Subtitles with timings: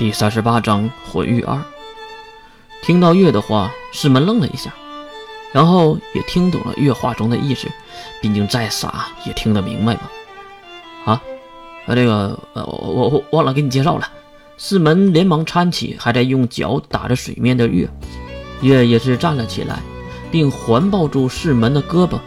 [0.00, 1.62] 第三十八章毁誉二。
[2.80, 4.72] 听到月的话，师门愣了一下，
[5.52, 7.68] 然后也听懂了月话中的意思。
[8.22, 10.10] 毕竟再傻也听得明白吧？
[11.04, 11.22] 啊，
[11.84, 14.08] 呃，这个，呃，我我忘了给你介绍了。
[14.56, 17.86] 师门连忙搀起还在用脚打着水面的月，
[18.62, 19.80] 月也是站了起来，
[20.30, 22.18] 并环抱住师门的胳膊，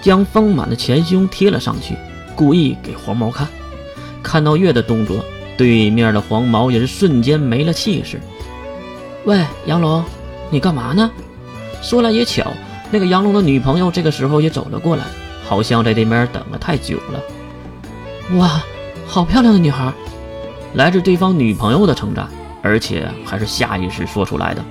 [0.00, 1.94] 将丰满的前胸贴了上去，
[2.34, 3.46] 故意给黄毛看。
[4.22, 5.22] 看到月的动作。
[5.56, 8.20] 对面的黄毛也是瞬间没了气势。
[9.24, 10.04] 喂，杨龙，
[10.50, 11.10] 你干嘛呢？
[11.82, 12.52] 说来也巧，
[12.90, 15.04] 那个杨龙的女朋友这个时候也走了过来，
[15.44, 18.38] 好像在这边等了太久了。
[18.38, 18.62] 哇，
[19.06, 19.92] 好漂亮的女孩！
[20.74, 22.26] 来自对方女朋友的称赞，
[22.62, 24.64] 而且还是下意识说出来的，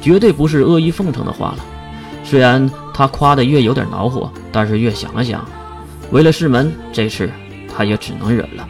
[0.00, 1.64] 绝对不是阿谀奉承的话了。
[2.22, 5.44] 虽然他夸的越有点恼火，但是越想了想，
[6.10, 7.30] 为了师门，这次
[7.74, 8.68] 他也只能忍了。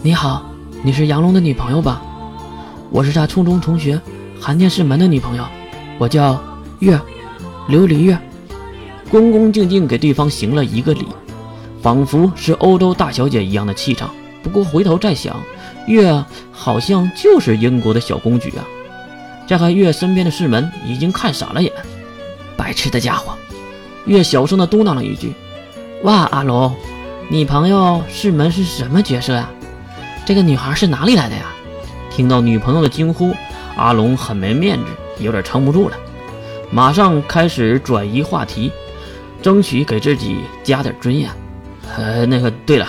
[0.00, 0.53] 你好。
[0.86, 2.02] 你是杨龙的女朋友吧？
[2.90, 3.98] 我是他初中同学，
[4.38, 5.42] 寒天师门的女朋友，
[5.96, 6.38] 我叫
[6.80, 6.94] 月，
[7.70, 8.18] 琉璃月。
[9.10, 11.06] 恭恭敬敬给对方行了一个礼，
[11.80, 14.10] 仿佛是欧洲大小姐一样的气场。
[14.42, 15.34] 不过回头再想，
[15.86, 16.22] 月
[16.52, 18.62] 好像就是英国的小公举啊！
[19.46, 21.72] 再看月身边的师门，已经看傻了眼。
[22.58, 23.32] 白痴的家伙！
[24.04, 25.32] 月小声的嘟囔了一句
[26.04, 26.74] ：“哇，阿龙，
[27.30, 29.48] 你朋友师门是什么角色呀？”
[30.26, 31.52] 这个女孩是哪里来的呀？
[32.10, 33.34] 听到女朋友的惊呼，
[33.76, 34.86] 阿龙很没面子，
[35.18, 35.96] 有点撑不住了，
[36.70, 38.72] 马上开始转移话题，
[39.42, 41.28] 争取给自己加点尊严。
[41.96, 42.88] 呃，那个，对了，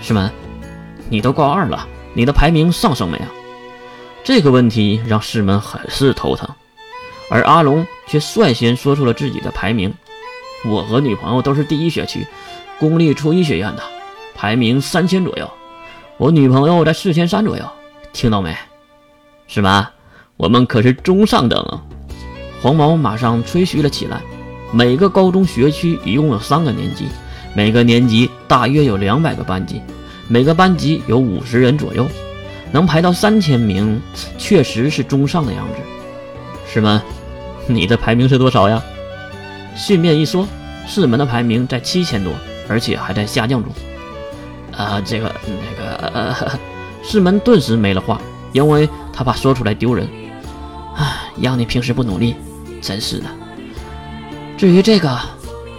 [0.00, 0.28] 师门，
[1.08, 3.24] 你都高二了，你的排名上升没有？
[4.24, 6.48] 这个问题让师门很是头疼，
[7.30, 9.94] 而阿龙却率先说出了自己的排名：
[10.64, 12.26] 我和女朋友都是第一学区，
[12.80, 13.82] 公立初一学院的，
[14.34, 15.48] 排名三千左右。
[16.18, 17.64] 我女朋友在四千三左右，
[18.12, 18.54] 听到没？
[19.46, 19.92] 是吧？
[20.36, 21.80] 我们可是中上等。
[22.60, 24.20] 黄毛马上吹嘘了起来。
[24.72, 27.06] 每个高中学区一共有三个年级，
[27.54, 29.82] 每个年级大约有两百个班级，
[30.28, 32.06] 每个班级有五十人左右，
[32.70, 34.00] 能排到三千名，
[34.38, 35.74] 确实是中上的样子。
[36.72, 37.00] 师门，
[37.66, 38.82] 你的排名是多少呀？
[39.76, 40.46] 顺便一说，
[40.86, 42.32] 四门的排名在七千多，
[42.68, 43.70] 而且还在下降中。
[44.76, 46.58] 啊，这个那个，呃，
[47.02, 48.20] 师门顿时没了话，
[48.52, 50.08] 因为他怕说出来丢人。
[50.96, 52.36] 唉，让你平时不努力，
[52.80, 53.26] 真是的。
[54.56, 55.18] 至于这个，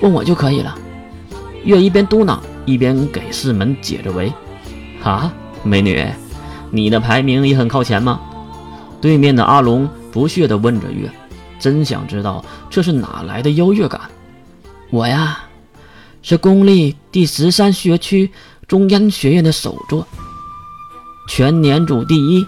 [0.01, 0.75] 问我就可以了。
[1.63, 4.31] 月一边嘟囔，一边给师门解着围。
[5.03, 5.31] 啊，
[5.63, 6.05] 美女，
[6.71, 8.19] 你的排名也很靠前吗？
[9.01, 11.09] 对面的阿龙不屑地问着月，
[11.59, 14.01] 真想知道这是哪来的优越感。
[14.89, 15.43] 我呀，
[16.21, 18.31] 是公立第十三学区。
[18.68, 20.07] 中央学院的首座，
[21.28, 22.47] 全年组第一，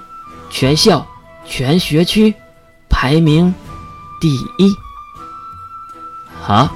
[0.50, 1.06] 全校、
[1.46, 2.34] 全学区
[2.90, 3.54] 排名
[4.20, 4.76] 第一。
[6.48, 6.72] 啊！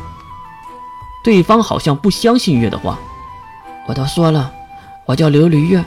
[1.24, 2.98] 对方好像不相信月的话。
[3.88, 4.52] 我都说了，
[5.06, 5.84] 我叫琉璃月，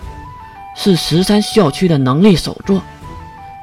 [0.77, 2.83] 是十三校区的能力首座。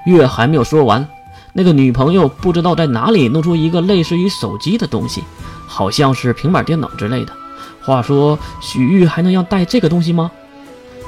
[0.06, 1.08] 月还没有说完，
[1.54, 5.24] 那个女朋友不知道在哪里弄出一个类似于手机的东西，
[5.68, 7.34] 好像是平板电脑之类的。
[7.82, 10.32] 话说许玉还能让带这个东西吗？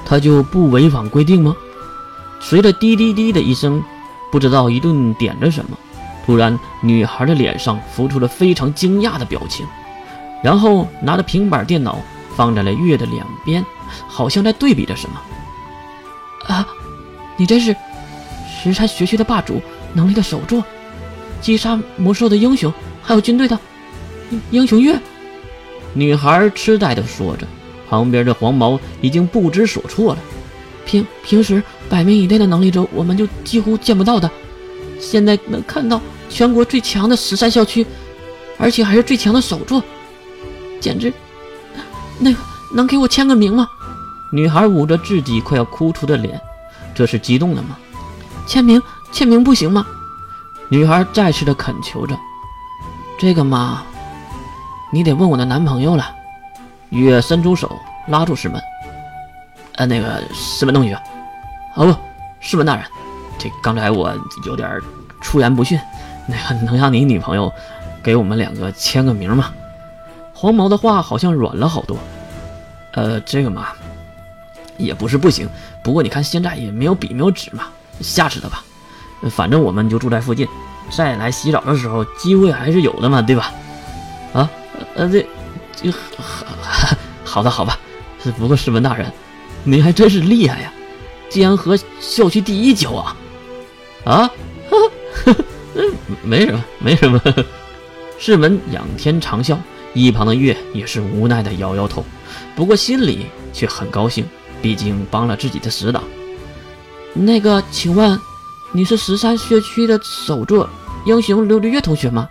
[0.06, 1.56] 他就不违反规定吗？
[2.40, 3.82] 随着滴滴滴的一声，
[4.32, 5.78] 不知道一顿点着什么，
[6.26, 9.66] 突然女孩的脸上浮出了非常惊讶的表情，
[10.44, 12.00] 然后拿着平板电脑
[12.36, 13.64] 放在了月的两边，
[14.08, 15.22] 好像在对比着什么。
[16.48, 16.68] 啊，
[17.38, 17.76] 你真是
[18.50, 19.62] 十三学区的霸主，
[19.94, 20.64] 能力的首座，
[21.40, 22.74] 击杀魔兽的英雄，
[23.04, 23.58] 还有军队的
[24.50, 25.00] 英雄月。
[25.94, 27.46] 女孩痴呆地说着，
[27.90, 30.20] 旁边的黄毛已经不知所措了。
[30.86, 34.30] 平平时百名以内的能力者，我们就几乎见不到的，
[35.00, 37.86] 现在能看到全国最强的十三校区，
[38.58, 39.84] 而且还是最强的首座，
[40.80, 41.14] 简直……
[42.20, 42.40] 那个
[42.74, 43.68] 能给我签个名吗？
[44.32, 46.40] 女孩捂着自己快要哭出的脸，
[46.96, 47.78] 这是激动了吗？
[48.48, 49.86] 签名，签名不行吗？
[50.70, 52.18] 女孩再次的恳求着。
[53.20, 53.84] 这个嘛。
[54.92, 56.16] 你得问我的男朋友了。
[56.90, 58.62] 月伸出手拉住师门，
[59.76, 60.94] 呃，那个师门同学，
[61.76, 61.96] 哦不，
[62.42, 62.84] 师门大人，
[63.40, 64.14] 这刚才我
[64.46, 64.70] 有点
[65.22, 65.80] 出言不逊，
[66.28, 67.50] 那个能让你女朋友
[68.04, 69.54] 给我们两个签个名吗？
[70.34, 71.98] 黄毛的话好像软了好多。
[72.92, 73.68] 呃，这个嘛，
[74.76, 75.48] 也不是不行，
[75.82, 77.68] 不过你看现在也没有笔没有纸嘛，
[78.02, 78.62] 下次的吧。
[79.30, 80.46] 反正我们就住在附近，
[80.90, 83.54] 再来洗澡的时候机会还是有的嘛，对吧？
[84.96, 85.26] 呃，这，
[85.76, 86.46] 这 好
[87.24, 87.80] 好的好吧，
[88.38, 89.12] 不过师门大人，
[89.64, 90.74] 您还真是厉害呀！
[91.30, 93.18] 竟然和校区第一交啊！
[94.04, 94.32] 啊，
[95.76, 95.94] 嗯，
[96.24, 97.22] 没什么，没什么。
[98.20, 99.58] 世文仰天长啸，
[99.94, 102.04] 一旁的月也是无奈的摇摇头，
[102.56, 104.26] 不过心里却很高兴，
[104.62, 106.04] 毕竟帮了自己的死党。
[107.14, 108.20] 那个，请问
[108.74, 110.70] 你是十三学区的首座
[111.06, 112.28] 英雄琉璃月同学吗？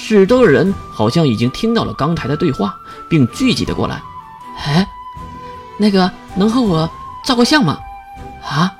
[0.00, 2.74] 四周的人好像已经听到了刚才的对话，
[3.08, 4.00] 并聚集了过来。
[4.64, 4.88] 哎，
[5.78, 6.90] 那个能和我
[7.24, 7.78] 照个相吗？
[8.42, 8.72] 啊？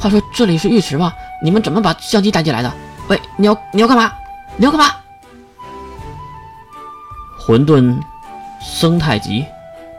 [0.00, 1.12] 话说这里是浴池吧？
[1.44, 2.72] 你们怎么把相机带进来的？
[3.08, 4.10] 喂，你要你要干嘛？
[4.56, 4.86] 你要干嘛？
[7.38, 8.00] 混沌
[8.60, 9.44] 生太极，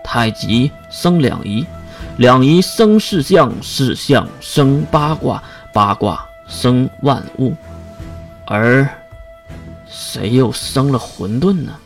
[0.03, 1.65] 太极生两仪。
[2.17, 5.41] 两仪生四象，四象生八卦，
[5.73, 7.55] 八卦生万物，
[8.45, 8.87] 而
[9.95, 11.79] 谁又生了混沌呢？